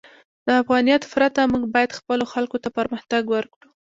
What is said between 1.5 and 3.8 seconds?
موږ باید خپلو خلکو ته پرمختګ ورکړو.